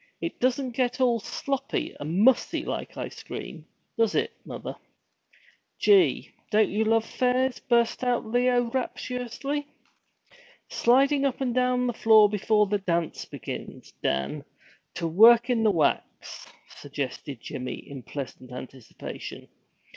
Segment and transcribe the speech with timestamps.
[0.19, 3.63] 'It doesn't get all sloppy and mussy like ice cream,
[3.99, 4.75] does it, mother?'
[5.79, 9.67] 'Gee, don't you love fairs!' burst out Leo rapturously.
[10.71, 14.43] 'Sliding up and down the floor before the dance begins, Dan,
[14.95, 19.49] to work in the wax?' suggested Jimmy, in pleasant anticipation.